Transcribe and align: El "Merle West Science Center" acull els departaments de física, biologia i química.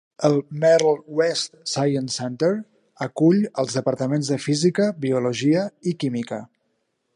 El 0.27 0.35
"Merle 0.61 0.93
West 1.19 1.57
Science 1.73 2.15
Center" 2.21 2.49
acull 3.07 3.45
els 3.65 3.77
departaments 3.81 4.33
de 4.35 4.41
física, 4.49 4.91
biologia 5.07 5.69
i 5.93 5.97
química. 6.05 6.45